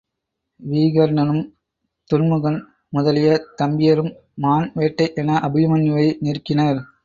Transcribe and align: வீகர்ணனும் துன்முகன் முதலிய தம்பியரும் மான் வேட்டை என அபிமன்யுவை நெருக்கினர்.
வீகர்ணனும் 0.59 1.43
துன்முகன் 2.09 2.57
முதலிய 2.89 3.29
தம்பியரும் 3.61 4.11
மான் 4.37 4.67
வேட்டை 4.75 5.07
என 5.15 5.39
அபிமன்யுவை 5.47 6.07
நெருக்கினர். 6.19 6.81